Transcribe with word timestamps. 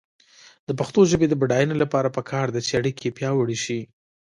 د 0.67 0.69
پښتو 0.79 0.99
ژبې 1.11 1.27
د 1.29 1.33
بډاینې 1.41 1.75
لپاره 1.83 2.13
پکار 2.17 2.47
ده 2.55 2.59
چې 2.67 2.71
اړیکې 2.79 3.15
پیاوړې 3.17 3.57
شي. 3.63 3.79